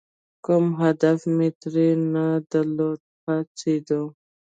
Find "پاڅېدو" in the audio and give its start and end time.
3.21-4.01